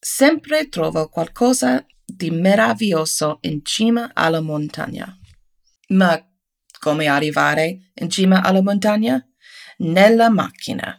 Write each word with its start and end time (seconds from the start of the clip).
sempre 0.00 0.70
trovo 0.70 1.10
qualcosa 1.10 1.84
di 2.06 2.30
meraviglioso 2.30 3.38
in 3.42 3.62
cima 3.62 4.10
alla 4.14 4.40
montagna. 4.40 5.14
Ma 5.88 6.18
come 6.78 7.06
arrivare 7.06 7.92
in 7.94 8.08
cima 8.08 8.42
alla 8.42 8.62
montagna? 8.62 9.22
Nella 9.78 10.30
macchina. 10.30 10.98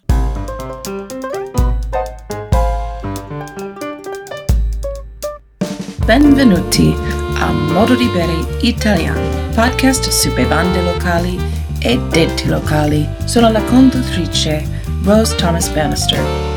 Benvenuti 6.06 6.94
a 7.38 7.52
Modo 7.52 7.96
di 7.96 8.08
Bere 8.10 8.60
Italiano, 8.62 9.54
podcast 9.56 10.10
su 10.10 10.32
bevande 10.34 10.82
locali 10.84 11.38
e 11.80 11.98
denti 12.10 12.48
locali. 12.48 13.08
Sono 13.26 13.50
la 13.50 13.64
conduttrice 13.64 14.64
Rose 15.04 15.36
Thomas 15.36 15.70
Bannister. 15.70 16.51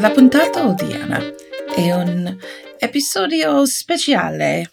La 0.00 0.10
puntata 0.12 0.66
odierna 0.66 1.20
è 1.76 1.92
un 1.92 2.34
episodio 2.78 3.66
speciale, 3.66 4.72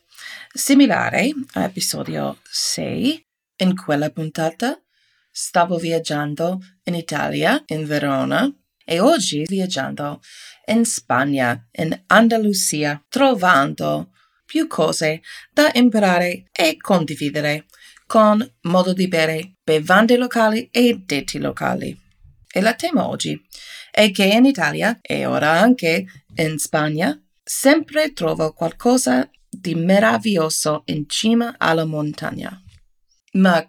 similare 0.54 1.34
all'episodio 1.52 2.38
6. 2.50 3.28
In 3.58 3.76
quella 3.76 4.10
puntata 4.10 4.82
stavo 5.30 5.76
viaggiando 5.76 6.62
in 6.86 6.96
Italia, 6.96 7.62
in 7.68 7.86
Verona, 7.86 8.50
e 8.86 9.02
oggi 9.02 9.44
viaggiando 9.46 10.22
in 10.68 10.86
Spagna, 10.86 11.68
in 11.74 12.04
Andalusia, 12.08 13.04
trovando 13.10 14.12
più 14.46 14.68
cose 14.68 15.22
da 15.52 15.70
imparare 15.74 16.46
e 16.54 16.78
condividere 16.78 17.66
con 18.06 18.50
modo 18.62 18.94
di 18.94 19.10
bere, 19.10 19.56
bevande 19.62 20.16
locali 20.16 20.70
e 20.72 21.02
detti 21.06 21.38
locali. 21.38 22.07
E 22.58 22.62
la 22.62 22.74
tema 22.74 23.08
oggi 23.08 23.40
è 23.92 24.10
che 24.10 24.24
in 24.24 24.44
Italia 24.46 24.98
e 25.00 25.28
ora 25.28 25.52
anche 25.52 26.08
in 26.38 26.58
Spagna 26.58 27.16
sempre 27.44 28.14
trovo 28.14 28.52
qualcosa 28.52 29.30
di 29.48 29.76
meraviglioso 29.76 30.82
in 30.86 31.08
cima 31.08 31.54
alla 31.60 31.86
montagna. 31.86 32.60
Ma 33.34 33.64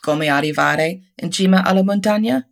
come 0.00 0.26
arrivare 0.26 1.12
in 1.14 1.30
cima 1.30 1.62
alla 1.62 1.84
montagna? 1.84 2.44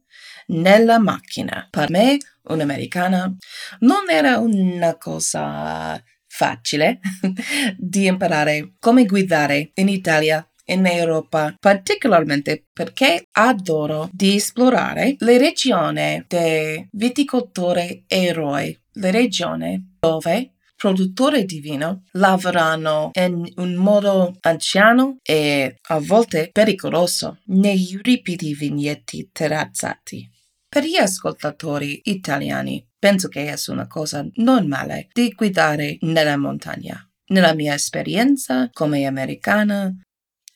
Nella 0.46 1.00
macchina. 1.00 1.66
Per 1.68 1.90
me, 1.90 2.16
un'americana, 2.42 3.36
non 3.80 4.08
era 4.08 4.38
una 4.38 4.96
cosa 4.98 6.00
facile 6.28 7.00
di 7.76 8.06
imparare 8.06 8.74
come 8.78 9.04
guidare 9.04 9.72
in 9.74 9.88
Italia 9.88 10.48
in 10.66 10.86
Europa, 10.86 11.54
particolarmente 11.58 12.66
perché 12.72 13.26
adoro 13.32 14.08
di 14.12 14.36
esplorare 14.36 15.16
le 15.18 15.38
regioni 15.38 16.24
dei 16.26 16.88
viticoltori 16.92 18.04
eroi, 18.06 18.78
le 18.92 19.10
regioni 19.10 19.96
dove 19.98 20.52
produttori 20.82 21.44
di 21.44 21.60
vino 21.60 22.02
lavorano 22.12 23.10
in 23.12 23.48
un 23.54 23.74
modo 23.74 24.34
anziano 24.40 25.18
e 25.22 25.76
a 25.80 26.00
volte 26.00 26.50
pericoloso 26.50 27.38
nei 27.46 28.00
ripidi 28.02 28.52
vigneti 28.52 29.30
terrazzati. 29.32 30.28
Per 30.68 30.82
gli 30.82 30.96
ascoltatori 30.96 32.00
italiani 32.04 32.84
penso 32.98 33.28
che 33.28 33.46
è 33.46 33.54
una 33.68 33.86
cosa 33.86 34.26
normale 34.36 35.08
di 35.12 35.30
guidare 35.30 35.98
nella 36.00 36.36
montagna. 36.36 36.98
Nella 37.26 37.54
mia 37.54 37.74
esperienza 37.74 38.68
come 38.72 39.06
americana 39.06 39.94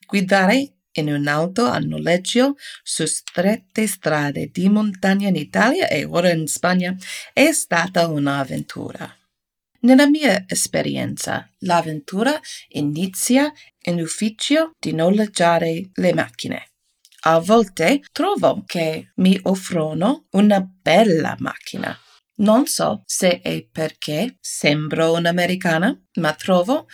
Guidare 0.07 0.77
in 0.93 1.13
un'auto 1.13 1.67
a 1.67 1.79
noleggio 1.79 2.57
su 2.83 3.05
strette 3.05 3.87
strade 3.87 4.51
di 4.51 4.69
montagna 4.69 5.29
in 5.29 5.37
Italia 5.37 5.89
e 5.89 6.05
ora 6.05 6.31
in 6.31 6.47
Spagna 6.47 6.97
è 7.33 7.53
stata 7.53 8.07
un'avventura. 8.07 9.15
Nella 9.81 10.09
mia 10.09 10.45
esperienza, 10.49 11.49
l'avventura 11.61 12.41
inizia 12.69 13.53
in 13.83 14.01
ufficio 14.01 14.71
di 14.79 14.93
noleggiare 14.93 15.91
le 15.95 16.15
macchine. 16.15 16.71
A 17.21 17.39
volte 17.41 18.03
trovo 18.13 18.63
che 18.65 19.13
mi 19.17 19.39
offrono 19.43 20.27
una 20.31 20.61
bella 20.61 21.37
macchina. 21.39 21.97
Non 22.39 22.67
so 22.67 23.03
se 23.07 23.41
è 23.41 23.67
perché 23.71 24.37
sembro 24.41 25.13
un'americana, 25.13 26.07
ma 26.15 26.33
trovo 26.35 26.87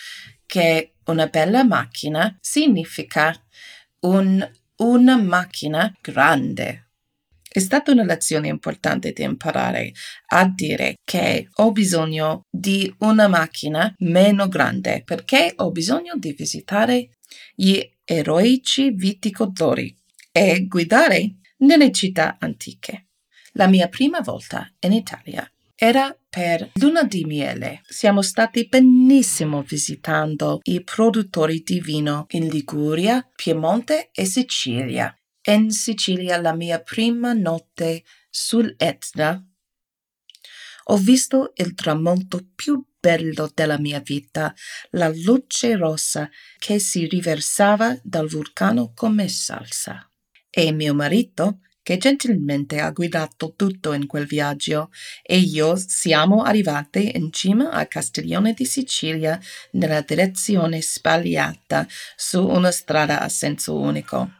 che 0.47 0.92
una 1.07 1.27
bella 1.27 1.65
macchina 1.65 2.37
significa 2.41 3.35
un, 4.01 4.49
una 4.77 5.17
macchina 5.17 5.95
grande. 6.01 6.89
È 7.53 7.59
stata 7.59 7.91
una 7.91 8.05
lezione 8.05 8.49
importante 8.49 9.13
di 9.13 9.23
imparare 9.23 9.93
a 10.29 10.49
dire 10.49 10.95
che 11.05 11.49
ho 11.53 11.71
bisogno 11.71 12.47
di 12.51 12.93
una 13.01 13.29
macchina 13.29 13.95
meno 13.99 14.49
grande 14.49 15.03
perché 15.05 15.53
ho 15.57 15.71
bisogno 15.71 16.15
di 16.17 16.33
visitare 16.33 17.19
gli 17.55 17.79
eroici 18.05 18.91
viticoltori 18.93 19.95
e 20.33 20.67
guidare 20.67 21.37
nelle 21.59 21.93
città 21.93 22.37
antiche. 22.41 23.09
La 23.53 23.67
mia 23.67 23.89
prima 23.89 24.21
volta 24.21 24.67
in 24.81 24.93
Italia 24.93 25.47
era 25.83 26.17
per 26.31 26.71
luna 26.75 27.03
di 27.03 27.25
miele. 27.25 27.81
Siamo 27.89 28.23
stati 28.23 28.69
benissimo 28.69 29.63
visitando 29.63 30.61
i 30.63 30.85
produttori 30.85 31.65
di 31.65 31.81
vino 31.81 32.27
in 32.31 32.47
Liguria, 32.47 33.29
Piemonte 33.35 34.11
e 34.13 34.25
Sicilia. 34.25 35.13
In 35.49 35.73
Sicilia 35.73 36.41
la 36.41 36.55
mia 36.55 36.81
prima 36.81 37.33
notte 37.33 38.05
sull'Etna 38.31 39.45
ho 40.85 40.97
visto 40.97 41.51
il 41.57 41.75
tramonto 41.75 42.47
più 42.55 42.81
bello 43.01 43.51
della 43.53 43.81
mia 43.81 43.99
vita, 43.99 44.55
la 44.91 45.09
luce 45.09 45.75
rossa 45.75 46.31
che 46.59 46.79
si 46.79 47.09
riversava 47.09 47.99
dal 48.05 48.29
vulcano 48.29 48.93
come 48.95 49.27
salsa. 49.27 50.09
E 50.49 50.71
mio 50.71 50.95
marito 50.95 51.59
che 51.83 51.99
gentilmente 51.99 52.81
ha 52.81 52.91
guidato 52.91 53.55
tutto 53.57 53.93
in 53.93 54.07
quel 54.07 54.27
viaggio 54.27 54.91
e 55.23 55.39
io 55.39 55.77
siamo 55.77 56.43
arrivati 56.43 57.17
in 57.17 57.33
cima 57.33 57.71
a 57.71 57.87
Castiglione 57.87 58.53
di 58.53 58.65
Sicilia 58.65 59.39
nella 59.73 60.01
direzione 60.01 60.81
sbagliata 60.81 61.87
su 62.17 62.47
una 62.47 62.71
strada 62.71 63.21
a 63.21 63.29
senso 63.29 63.79
unico. 63.79 64.31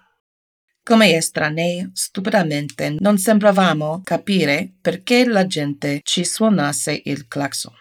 Come 0.85 1.15
estranei, 1.15 1.89
stupidamente 1.93 2.97
non 2.99 3.17
sembravamo 3.17 4.01
capire 4.03 4.73
perché 4.81 5.25
la 5.25 5.47
gente 5.47 6.01
ci 6.03 6.25
suonasse 6.25 7.03
il 7.05 7.29
clacson. 7.29 7.73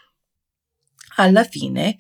Alla 1.15 1.43
fine, 1.43 1.97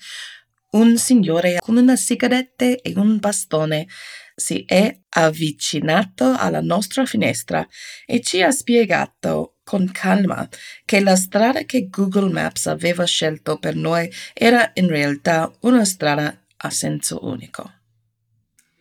un 0.71 0.97
signore 0.97 1.57
con 1.59 1.77
una 1.77 1.95
sigaretta 1.95 2.65
e 2.65 2.93
un 2.95 3.17
bastone 3.17 3.87
si 4.35 4.63
è 4.65 4.97
avvicinato 5.09 6.33
alla 6.35 6.61
nostra 6.61 7.05
finestra 7.05 7.67
e 8.05 8.21
ci 8.21 8.41
ha 8.41 8.51
spiegato 8.51 9.57
con 9.63 9.89
calma 9.91 10.47
che 10.85 10.99
la 11.01 11.15
strada 11.15 11.63
che 11.63 11.89
Google 11.89 12.31
Maps 12.31 12.67
aveva 12.67 13.05
scelto 13.05 13.57
per 13.57 13.75
noi 13.75 14.11
era 14.33 14.71
in 14.75 14.87
realtà 14.87 15.51
una 15.61 15.85
strada 15.85 16.35
a 16.57 16.69
senso 16.69 17.25
unico. 17.25 17.80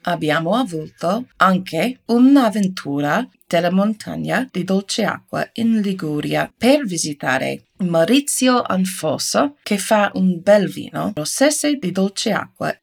Abbiamo 0.03 0.55
avuto 0.55 1.27
anche 1.37 2.01
un'avventura 2.07 3.29
della 3.47 3.71
montagna 3.71 4.49
di 4.51 4.65
dolce 4.65 5.05
acqua 5.05 5.47
in 5.55 5.81
Liguria. 5.81 6.51
Per 6.57 6.87
visitare 6.87 7.67
Maurizio 7.79 8.63
Anfoso 8.63 9.57
che 9.63 9.77
fa 9.77 10.11
un 10.15 10.41
bel 10.41 10.71
vino 10.71 11.13
rossese 11.15 11.75
di 11.75 11.93
dolce 11.93 12.33
acqua. 12.33 12.75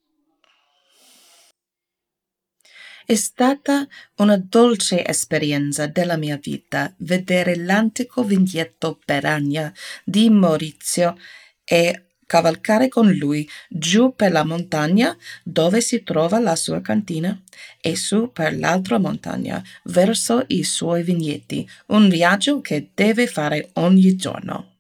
È 3.06 3.16
stata 3.16 3.88
una 4.18 4.38
dolce 4.38 5.06
esperienza 5.06 5.88
della 5.88 6.18
mia 6.18 6.38
vita 6.38 6.94
vedere 6.98 7.56
l'antico 7.56 8.22
vignetto 8.24 9.00
Peragna 9.04 9.74
di 10.04 10.30
Maurizio 10.30 11.16
e 11.64 12.07
cavalcare 12.28 12.90
con 12.90 13.10
lui 13.12 13.50
giù 13.68 14.14
per 14.16 14.32
la 14.32 14.44
montagna 14.44 15.18
dove 15.44 15.82
si 15.82 16.04
trova 16.04 16.38
la 16.40 16.56
sua 16.56 16.82
cantina 16.82 17.42
e 17.82 17.96
su 17.96 18.32
per 18.32 18.56
l'altra 18.56 19.00
montagna 19.00 19.64
verso 19.86 20.44
i 20.48 20.64
suoi 20.64 21.02
vigneti, 21.02 21.68
un 21.88 22.10
viaggio 22.10 22.62
che 22.62 22.92
deve 22.94 23.26
fare 23.26 23.72
ogni 23.74 24.16
giorno. 24.16 24.74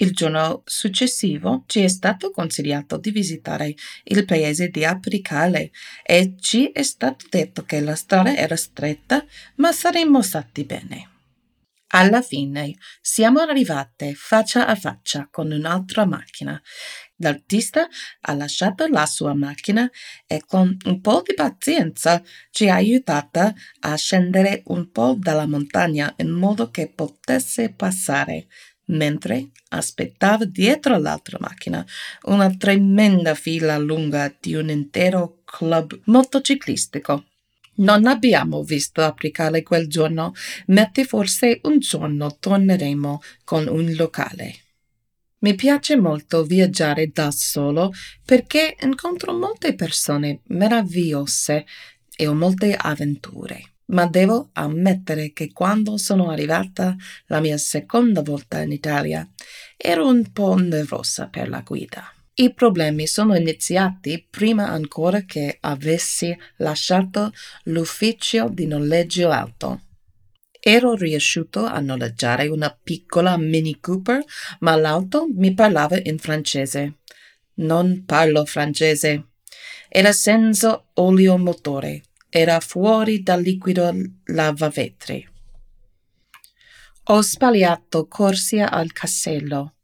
Il 0.00 0.12
giorno 0.12 0.62
successivo 0.64 1.64
ci 1.66 1.80
è 1.80 1.88
stato 1.88 2.30
consigliato 2.30 2.96
di 2.96 3.10
visitare 3.10 3.74
il 4.04 4.24
paese 4.24 4.70
di 4.70 4.82
Apricale 4.82 5.72
e 6.02 6.36
ci 6.40 6.72
è 6.72 6.82
stato 6.82 7.26
detto 7.28 7.64
che 7.64 7.80
la 7.80 7.94
strada 7.94 8.34
era 8.34 8.56
stretta, 8.56 9.22
ma 9.56 9.72
saremmo 9.72 10.22
stati 10.22 10.64
bene. 10.64 11.19
Alla 11.92 12.22
fine 12.22 12.74
siamo 13.00 13.40
arrivate 13.40 14.14
faccia 14.14 14.66
a 14.66 14.74
faccia 14.76 15.28
con 15.30 15.50
un'altra 15.50 16.04
macchina 16.04 16.60
L'artista 17.16 17.86
ha 18.22 18.34
lasciato 18.34 18.86
la 18.86 19.06
sua 19.06 19.34
macchina 19.34 19.90
e 20.26 20.42
con 20.46 20.74
un 20.86 21.00
po' 21.00 21.22
di 21.26 21.34
pazienza 21.34 22.22
ci 22.50 22.68
ha 22.68 22.76
aiutata 22.76 23.52
a 23.80 23.94
scendere 23.96 24.62
un 24.66 24.90
po' 24.90 25.16
dalla 25.18 25.46
montagna 25.46 26.12
in 26.18 26.30
modo 26.30 26.70
che 26.70 26.90
potesse 26.94 27.74
passare, 27.74 28.46
mentre 28.86 29.50
aspettava 29.68 30.46
dietro 30.46 30.96
l'altra 30.98 31.36
macchina 31.40 31.84
una 32.22 32.50
tremenda 32.56 33.34
fila 33.34 33.76
lunga 33.78 34.34
di 34.40 34.54
un 34.54 34.70
intero 34.70 35.42
club 35.44 36.00
motociclistico. 36.06 37.29
Non 37.80 38.06
abbiamo 38.06 38.62
visto 38.62 39.02
applicare 39.02 39.62
quel 39.62 39.88
giorno, 39.88 40.32
ma 40.66 40.90
forse 41.06 41.60
un 41.64 41.78
giorno 41.78 42.36
torneremo 42.38 43.22
con 43.44 43.66
un 43.68 43.94
locale. 43.94 44.54
Mi 45.38 45.54
piace 45.54 45.96
molto 45.96 46.44
viaggiare 46.44 47.10
da 47.10 47.30
solo 47.30 47.92
perché 48.24 48.76
incontro 48.82 49.32
molte 49.32 49.74
persone 49.74 50.40
meravigliose 50.48 51.64
e 52.14 52.26
ho 52.26 52.34
molte 52.34 52.76
avventure. 52.76 53.76
Ma 53.86 54.06
devo 54.06 54.50
ammettere 54.52 55.32
che 55.32 55.50
quando 55.50 55.96
sono 55.96 56.28
arrivata 56.28 56.94
la 57.26 57.40
mia 57.40 57.56
seconda 57.56 58.20
volta 58.20 58.60
in 58.60 58.72
Italia 58.72 59.26
ero 59.76 60.06
un 60.06 60.30
po' 60.30 60.54
nervosa 60.56 61.28
per 61.28 61.48
la 61.48 61.62
guida. 61.62 62.12
I 62.40 62.54
problemi 62.54 63.06
sono 63.06 63.36
iniziati 63.36 64.26
prima 64.30 64.66
ancora 64.66 65.24
che 65.26 65.58
avessi 65.60 66.34
lasciato 66.56 67.32
l'ufficio 67.64 68.48
di 68.48 68.66
noleggio 68.66 69.28
auto. 69.28 69.82
Ero 70.58 70.94
riuscito 70.94 71.66
a 71.66 71.80
noleggiare 71.80 72.48
una 72.48 72.74
piccola 72.82 73.36
Mini 73.36 73.78
Cooper, 73.78 74.24
ma 74.60 74.74
l'auto 74.74 75.26
mi 75.30 75.52
parlava 75.52 75.98
in 76.02 76.16
francese. 76.16 77.00
Non 77.56 78.04
parlo 78.06 78.46
francese. 78.46 79.32
Era 79.90 80.12
senza 80.12 80.82
olio 80.94 81.36
motore. 81.36 82.04
Era 82.30 82.58
fuori 82.60 83.22
dal 83.22 83.42
liquido 83.42 83.94
lavavetri. 84.24 85.28
Ho 87.04 87.20
sbagliato 87.20 88.08
corsia 88.08 88.70
al 88.70 88.92
casello. 88.92 89.74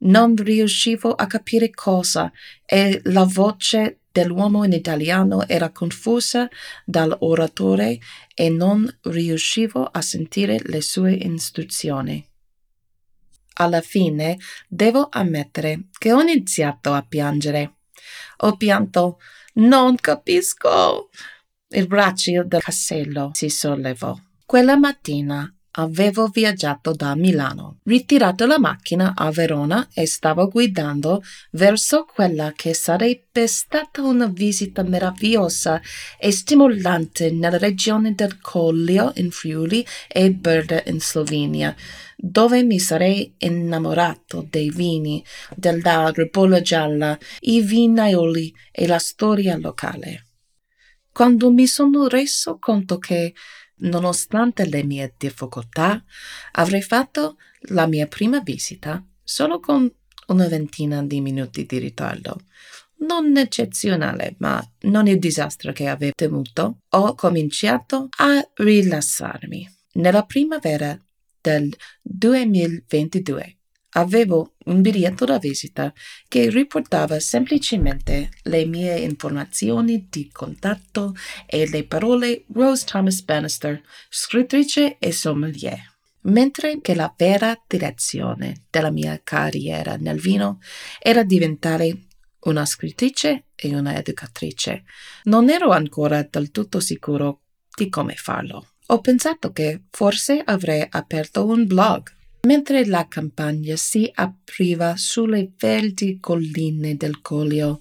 Non 0.00 0.36
riuscivo 0.36 1.12
a 1.12 1.26
capire 1.26 1.70
cosa 1.70 2.30
e 2.64 3.00
la 3.04 3.24
voce 3.24 4.00
dell'uomo 4.12 4.64
in 4.64 4.72
italiano 4.72 5.46
era 5.46 5.70
confusa 5.70 6.48
dall'oratore 6.84 7.98
e 8.34 8.48
non 8.48 8.88
riuscivo 9.02 9.84
a 9.84 10.00
sentire 10.00 10.60
le 10.64 10.80
sue 10.82 11.14
istruzioni. 11.14 12.24
Alla 13.54 13.80
fine 13.80 14.38
devo 14.68 15.08
ammettere 15.10 15.88
che 15.98 16.12
ho 16.12 16.20
iniziato 16.20 16.92
a 16.92 17.02
piangere. 17.02 17.78
Ho 18.38 18.56
pianto 18.56 19.18
Non 19.54 19.96
capisco. 19.96 21.10
Il 21.70 21.88
braccio 21.88 22.44
del 22.44 22.62
casello 22.62 23.30
si 23.34 23.48
sollevò. 23.48 24.16
Quella 24.46 24.76
mattina 24.76 25.52
Avevo 25.80 26.26
viaggiato 26.26 26.92
da 26.92 27.14
Milano, 27.14 27.78
ritirato 27.84 28.46
la 28.46 28.58
macchina 28.58 29.12
a 29.14 29.30
Verona 29.30 29.86
e 29.94 30.06
stavo 30.06 30.48
guidando 30.48 31.22
verso 31.52 32.04
quella 32.04 32.52
che 32.52 32.74
sarebbe 32.74 33.46
stata 33.46 34.02
una 34.02 34.26
visita 34.26 34.82
meravigliosa 34.82 35.80
e 36.18 36.32
stimolante 36.32 37.30
nella 37.30 37.58
regione 37.58 38.12
del 38.14 38.40
Collio 38.40 39.12
in 39.16 39.30
Friuli 39.30 39.86
e 40.08 40.32
Brda 40.32 40.82
in 40.86 41.00
Slovenia, 41.00 41.76
dove 42.16 42.64
mi 42.64 42.80
sarei 42.80 43.36
innamorato 43.38 44.48
dei 44.50 44.70
vini, 44.70 45.24
della 45.54 46.10
ribolla 46.12 46.60
gialla, 46.60 47.16
i 47.42 47.60
vinaioli 47.60 48.52
e 48.72 48.88
la 48.88 48.98
storia 48.98 49.56
locale. 49.56 50.24
Quando 51.12 51.52
mi 51.52 51.68
sono 51.68 52.08
reso 52.08 52.58
conto 52.58 52.98
che 52.98 53.32
Nonostante 53.80 54.66
le 54.66 54.82
mie 54.84 55.14
difficoltà, 55.16 56.02
avrei 56.52 56.82
fatto 56.82 57.36
la 57.70 57.86
mia 57.86 58.06
prima 58.06 58.40
visita 58.40 59.04
solo 59.22 59.60
con 59.60 59.90
una 60.28 60.48
ventina 60.48 61.02
di 61.02 61.20
minuti 61.20 61.64
di 61.64 61.78
ritardo. 61.78 62.40
Non 63.00 63.36
eccezionale, 63.36 64.34
ma 64.38 64.62
non 64.82 65.06
il 65.06 65.18
disastro 65.18 65.72
che 65.72 65.86
avevo 65.86 66.12
temuto. 66.14 66.80
Ho 66.90 67.14
cominciato 67.14 68.08
a 68.18 68.46
rilassarmi. 68.54 69.76
Nella 69.94 70.24
primavera 70.24 70.98
del 71.40 71.72
2022 72.02 73.57
Avevo 73.92 74.54
un 74.66 74.82
biglietto 74.82 75.24
da 75.24 75.38
visita 75.38 75.92
che 76.28 76.50
riportava 76.50 77.18
semplicemente 77.20 78.30
le 78.42 78.66
mie 78.66 78.98
informazioni 78.98 80.08
di 80.10 80.28
contatto 80.30 81.14
e 81.46 81.68
le 81.68 81.84
parole 81.84 82.44
Rose 82.52 82.84
Thomas 82.84 83.22
Bannister, 83.22 83.80
scrittrice 84.10 84.98
e 84.98 85.10
sommelier. 85.10 85.96
Mentre 86.22 86.80
che 86.82 86.94
la 86.94 87.12
vera 87.16 87.58
direzione 87.66 88.64
della 88.68 88.90
mia 88.90 89.18
carriera 89.24 89.96
nel 89.96 90.20
vino 90.20 90.60
era 91.00 91.22
diventare 91.22 91.96
una 92.40 92.66
scrittrice 92.66 93.46
e 93.54 93.74
una 93.74 93.96
educatrice, 93.96 94.84
non 95.24 95.48
ero 95.48 95.70
ancora 95.70 96.26
del 96.28 96.50
tutto 96.50 96.80
sicuro 96.80 97.40
di 97.74 97.88
come 97.88 98.14
farlo. 98.14 98.72
Ho 98.88 99.00
pensato 99.00 99.50
che 99.52 99.84
forse 99.90 100.42
avrei 100.44 100.84
aperto 100.88 101.46
un 101.46 101.66
blog 101.66 102.16
mentre 102.48 102.86
la 102.86 103.06
campagna 103.06 103.76
si 103.76 104.10
apriva 104.10 104.96
sulle 104.96 105.52
verdi 105.58 106.18
colline 106.18 106.96
del 106.96 107.20
Collio. 107.20 107.80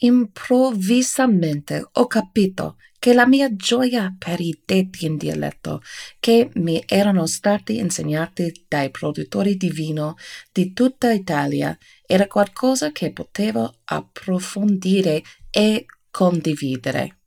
Improvvisamente 0.00 1.84
ho 1.90 2.06
capito 2.06 2.76
che 3.00 3.12
la 3.14 3.26
mia 3.26 3.52
gioia 3.56 4.14
per 4.16 4.38
i 4.38 4.62
detti 4.64 5.06
in 5.06 5.16
dialetto 5.16 5.82
che 6.20 6.50
mi 6.54 6.80
erano 6.86 7.26
stati 7.26 7.78
insegnati 7.78 8.64
dai 8.68 8.92
produttori 8.92 9.56
di 9.56 9.70
vino 9.70 10.14
di 10.52 10.72
tutta 10.72 11.10
Italia 11.10 11.76
era 12.06 12.28
qualcosa 12.28 12.92
che 12.92 13.12
potevo 13.12 13.80
approfondire 13.86 15.24
e 15.50 15.84
condividere. 16.12 17.18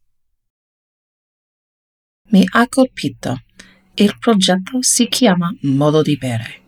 Mi 2.30 2.46
ha 2.54 2.70
colpito 2.70 3.36
il 3.96 4.16
progetto 4.20 4.82
si 4.82 5.08
chiama 5.08 5.54
Modo 5.62 6.02
di 6.02 6.18
bere, 6.18 6.62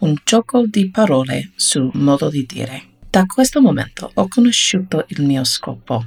un 0.00 0.14
gioco 0.24 0.66
di 0.66 0.90
parole 0.90 1.52
su 1.56 1.90
modo 1.94 2.28
di 2.28 2.44
dire. 2.46 2.82
Da 3.08 3.24
questo 3.26 3.60
momento 3.60 4.10
ho 4.12 4.28
conosciuto 4.28 5.04
il 5.08 5.22
mio 5.22 5.44
scopo. 5.44 6.04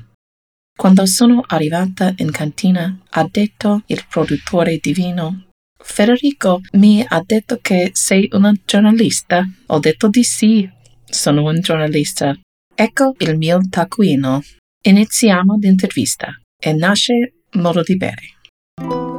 Quando 0.75 1.05
sono 1.05 1.43
arrivata 1.47 2.13
in 2.17 2.31
cantina, 2.31 2.99
ha 3.09 3.27
detto 3.31 3.81
il 3.87 4.05
produttore 4.09 4.77
di 4.77 4.93
vino, 4.93 5.47
Federico 5.79 6.61
mi 6.73 7.03
ha 7.07 7.23
detto 7.25 7.59
che 7.61 7.91
sei 7.93 8.27
una 8.33 8.53
giornalista. 8.65 9.47
Ho 9.67 9.79
detto 9.79 10.09
di 10.09 10.23
sì, 10.23 10.69
sono 11.05 11.43
un 11.43 11.61
giornalista. 11.61 12.37
Ecco 12.75 13.15
il 13.19 13.37
mio 13.37 13.59
taccuino. 13.69 14.43
Iniziamo 14.83 15.57
l'intervista 15.59 16.37
e 16.59 16.73
nasce 16.73 17.33
Modo 17.53 17.81
di 17.81 17.95
bere. 17.95 19.16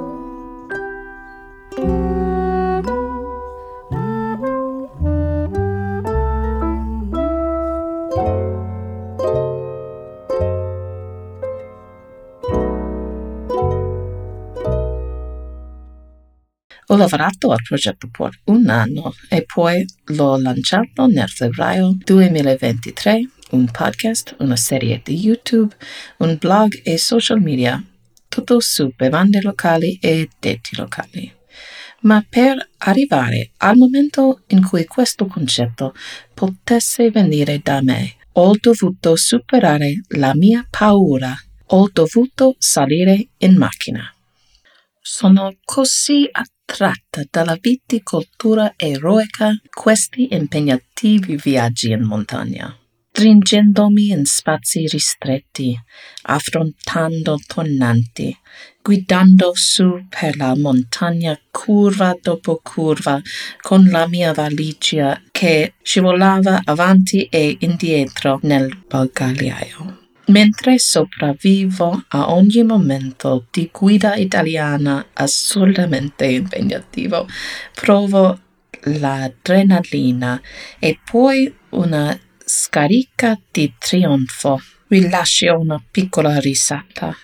Ho 16.91 16.97
lavorato 16.97 17.51
al 17.51 17.61
progetto 17.63 18.09
per 18.11 18.31
un 18.45 18.67
anno 18.71 19.13
e 19.29 19.45
poi 19.45 19.85
l'ho 20.07 20.39
lanciato 20.39 21.07
nel 21.07 21.29
febbraio 21.29 21.95
2023, 21.99 23.29
un 23.51 23.67
podcast, 23.71 24.37
una 24.39 24.57
serie 24.57 25.03
di 25.05 25.19
YouTube, 25.19 25.77
un 26.19 26.39
blog 26.41 26.81
e 26.83 26.97
social 26.97 27.43
media, 27.43 27.83
tutto 28.27 28.59
su 28.61 28.91
bevande 28.97 29.43
locali 29.43 29.99
e 30.01 30.31
detti 30.39 30.77
locali. 30.77 31.31
Ma 32.01 32.25
per 32.27 32.57
arrivare 32.79 33.51
al 33.59 33.77
momento 33.77 34.45
in 34.47 34.67
cui 34.67 34.87
questo 34.87 35.27
concetto 35.27 35.95
potesse 36.33 37.11
venire 37.11 37.61
da 37.63 37.83
me, 37.83 38.15
ho 38.33 38.55
dovuto 38.59 39.15
superare 39.15 40.05
la 40.17 40.35
mia 40.35 40.67
paura, 40.71 41.37
ho 41.67 41.91
dovuto 41.93 42.55
salire 42.57 43.29
in 43.37 43.59
macchina. 43.59 44.11
Sono 45.03 45.55
così 45.65 46.27
attratta 46.69 47.25
dalla 47.31 47.57
viticoltura 47.59 48.75
eroica 48.77 49.51
questi 49.73 50.35
impegnativi 50.35 51.37
viaggi 51.37 51.91
in 51.91 52.03
montagna. 52.03 52.77
stringendomi 53.11 54.11
in 54.11 54.25
spazi 54.27 54.87
ristretti, 54.87 55.77
affrontando 56.27 57.37
tornanti, 57.45 58.37
guidando 58.81 59.51
su 59.55 60.07
per 60.09 60.37
la 60.37 60.55
montagna 60.57 61.37
curva 61.51 62.17
dopo 62.21 62.61
curva 62.63 63.21
con 63.61 63.89
la 63.89 64.07
mia 64.07 64.33
valigia 64.33 65.21
che 65.33 65.75
scivolava 65.83 66.61
avanti 66.65 67.25
e 67.25 67.57
indietro 67.59 68.39
nel 68.43 68.69
bagagliaio. 68.87 70.08
Mentre 70.29 70.79
sopravvivo 70.79 72.05
a 72.09 72.35
ogni 72.35 72.63
momento 72.63 73.47
di 73.51 73.71
guida 73.73 74.15
italiana 74.15 75.07
assurdamente 75.15 76.27
impegnativo, 76.27 77.27
provo 77.75 78.39
l'adrenalina 78.83 80.39
e 80.79 80.99
poi 81.03 81.51
una 81.71 82.19
scarica 82.45 83.41
di 83.51 83.73
trionfo. 83.79 84.61
Rilascio 84.89 85.59
una 85.59 85.83
piccola 85.91 86.39
risata. 86.39 87.17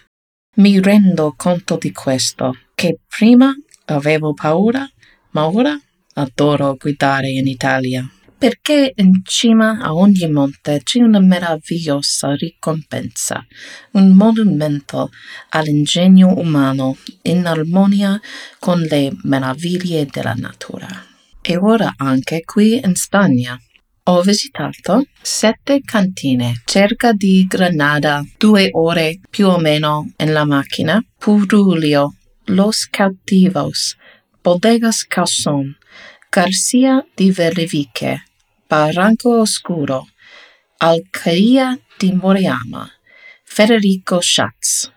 Mi 0.57 0.81
rendo 0.81 1.35
conto 1.37 1.77
di 1.77 1.93
questo, 1.93 2.57
che 2.75 3.01
prima 3.07 3.55
avevo 3.87 4.33
paura, 4.33 4.89
ma 5.33 5.47
ora 5.47 5.79
adoro 6.15 6.75
guidare 6.77 7.29
in 7.29 7.49
Italia. 7.49 8.09
Perché 8.45 8.93
in 8.97 9.23
cima 9.25 9.79
a 9.81 9.95
ogni 9.95 10.31
monte 10.31 10.83
c'è 10.85 11.01
una 11.01 11.19
meravigliosa 11.19 12.35
ricompensa, 12.35 13.43
un 13.93 14.11
monumento 14.11 15.09
all'ingegno 15.49 16.29
umano 16.37 16.99
in 17.23 17.47
armonia 17.47 18.21
con 18.59 18.83
le 18.83 19.17
meraviglie 19.23 20.05
della 20.05 20.35
natura. 20.37 20.89
E 21.41 21.57
ora 21.57 21.95
anche 21.97 22.43
qui 22.45 22.83
in 22.85 22.95
Spagna. 22.95 23.59
Ho 24.03 24.21
visitato 24.21 25.07
sette 25.23 25.81
cantine, 25.81 26.61
cerca 26.67 27.15
di 27.15 27.47
Granada, 27.49 28.23
due 28.37 28.69
ore 28.73 29.21
più 29.31 29.49
o 29.49 29.59
meno 29.59 30.13
in 30.19 30.35
la 30.35 30.45
macchina, 30.45 31.03
Purulio, 31.17 32.15
Los 32.49 32.89
Cautivos, 32.91 33.97
Bodegas 34.43 35.07
Calzón, 35.07 35.79
Garcia 36.29 37.03
di 37.15 37.31
Verriviche, 37.31 38.25
Barranco 38.75 39.39
Oscuro, 39.39 40.09
Alcaia 40.79 41.79
di 41.97 42.11
Moriyama, 42.11 42.91
Federico 43.45 44.21
Schatz. 44.21 44.91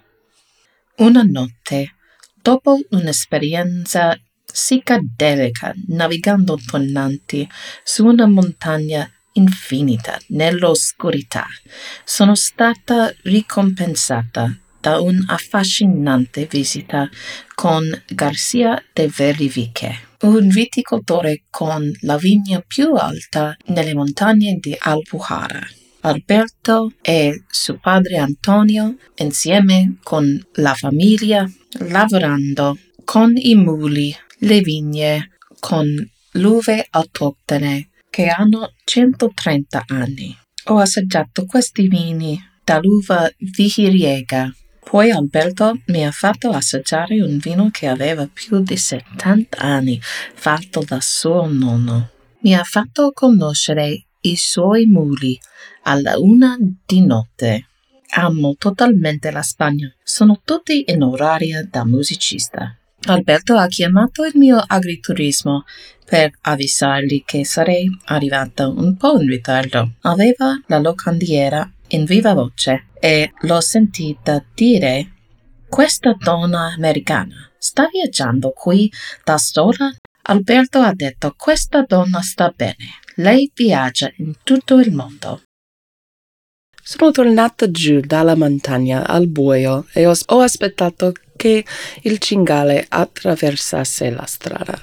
Una 0.96 1.22
notte, 1.22 1.94
dopo 2.42 2.80
un'esperienza 2.90 4.20
psichedelica 4.52 5.76
navigando 5.90 6.58
tonnanti 6.58 7.48
su 7.84 8.04
una 8.08 8.26
montagna 8.26 9.08
infinita 9.34 10.20
nell'oscurità. 10.30 11.46
Sono 12.04 12.34
stata 12.34 13.14
ricompensata 13.26 14.58
da 14.82 15.00
un'affascinante 15.00 16.46
visita 16.46 17.08
con 17.54 17.84
Garcia 18.08 18.84
de 18.92 19.08
Verriviche, 19.08 20.07
un 20.22 20.48
viticoltore 20.48 21.44
con 21.50 21.92
la 22.02 22.18
vigna 22.18 22.64
più 22.66 22.94
alta 22.94 23.56
nelle 23.68 23.94
montagne 23.94 24.58
di 24.60 24.76
Alpujarra. 24.78 25.66
Alberto 26.02 26.94
e 27.02 27.44
suo 27.48 27.78
padre 27.82 28.18
Antonio, 28.18 28.96
insieme 29.16 29.98
con 30.04 30.26
la 30.54 30.74
famiglia, 30.74 31.50
lavorando 31.80 32.78
con 33.04 33.34
i 33.36 33.56
muli 33.56 34.16
le 34.40 34.62
vigne 34.62 35.32
con 35.60 35.86
l'uve 36.34 36.88
autoctone 36.90 37.90
che 38.10 38.28
hanno 38.28 38.74
130 38.84 39.84
anni. 39.88 40.36
Ho 40.66 40.78
assaggiato 40.78 41.46
questi 41.46 41.88
vini 41.88 42.40
dall'uva 42.64 43.30
vihiriega. 43.38 44.52
Poi 44.90 45.12
Alberto 45.12 45.82
mi 45.88 46.06
ha 46.06 46.12
fatto 46.12 46.50
assaggiare 46.50 47.22
un 47.22 47.40
vino 47.40 47.70
che 47.72 47.88
aveva 47.88 48.26
più 48.32 48.62
di 48.62 48.78
70 48.78 49.58
anni, 49.58 50.00
fatto 50.02 50.82
da 50.82 51.00
suo 51.02 51.46
nonno. 51.46 52.12
Mi 52.40 52.56
ha 52.56 52.64
fatto 52.64 53.12
conoscere 53.12 54.06
i 54.22 54.36
suoi 54.38 54.86
muli 54.86 55.38
alla 55.84 56.18
una 56.18 56.56
di 56.86 57.06
notte. 57.06 57.68
Amo 58.12 58.56
totalmente 58.58 59.30
la 59.30 59.42
Spagna. 59.42 59.94
Sono 60.02 60.40
tutti 60.46 60.86
in 60.88 61.04
orario 61.04 61.68
da 61.70 61.86
musicista. 61.86 62.74
Alberto 63.08 63.58
ha 63.58 63.68
chiamato 63.68 64.24
il 64.24 64.34
mio 64.36 64.58
agriturismo 64.66 65.66
per 66.06 66.32
avvisargli 66.42 67.24
che 67.26 67.46
sarei 67.46 67.86
arrivata 68.06 68.68
un 68.70 68.96
po' 68.96 69.20
in 69.20 69.28
ritardo. 69.28 69.96
Aveva 70.02 70.58
la 70.68 70.80
locandiera 70.80 71.70
in 71.90 72.06
viva 72.06 72.34
voce 72.34 72.88
e 73.00 73.32
l'ho 73.42 73.62
sentita 73.62 74.44
dire 74.54 75.14
questa 75.70 76.16
donna 76.18 76.74
americana 76.76 77.48
sta 77.58 77.88
viaggiando 77.92 78.52
qui 78.52 78.92
da 79.24 79.38
sola? 79.38 79.94
Alberto 80.30 80.80
ha 80.80 80.94
detto 80.94 81.34
questa 81.38 81.84
donna 81.84 82.22
sta 82.22 82.54
bene. 82.56 83.00
Lei 83.16 83.52
viaggia 83.54 84.12
in 84.18 84.34
tutto 84.44 84.80
il 84.80 84.92
mondo. 84.94 85.42
Sono 86.82 87.12
tornata 87.12 87.70
giù 87.70 88.00
dalla 88.00 88.36
montagna 88.36 89.06
al 89.06 89.28
buio 89.28 89.88
e 89.92 90.06
ho, 90.06 90.40
aspettato 90.40 91.14
che 91.36 91.66
il 92.04 92.18
cingale 92.20 92.86
attraversasse 92.88 94.10
la 94.10 94.26
strada. 94.26 94.82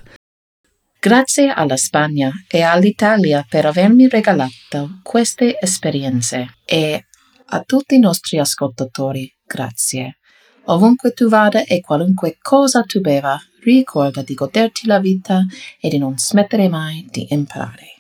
Grazie 1.05 1.51
alla 1.51 1.77
Spagna 1.77 2.33
e 2.49 2.63
all'Italia 2.63 3.45
per 3.47 3.67
avermi 3.67 4.09
regalato 4.09 5.01
queste 5.03 5.61
esperienze 5.61 6.55
e 6.65 7.05
a 7.49 7.61
tutti 7.61 7.97
i 7.97 7.99
nostri 7.99 8.39
ascoltatori, 8.39 9.31
grazie. 9.47 10.17
Ovunque 10.65 11.13
tu 11.13 11.29
vada 11.29 11.63
e 11.63 11.83
qualunque 11.83 12.39
cosa 12.41 12.85
tu 12.85 13.03
beva, 13.03 13.39
ricorda 13.65 14.23
di 14.23 14.33
goderti 14.33 14.87
la 14.87 14.99
vita 14.99 15.45
e 15.79 15.91
di 15.91 15.99
non 15.99 16.17
smettere 16.17 16.71
mai 16.71 17.07
di 17.11 17.27
imparare. 17.29 17.94